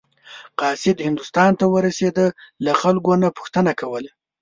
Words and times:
قاصد 0.61 0.97
هندوستان 1.07 1.51
ته 1.59 1.65
ورسېده 1.73 2.25
له 2.65 2.71
خلکو 2.81 3.11
نه 3.23 3.29
پوښتنه 3.37 3.71
کوله. 3.81 4.11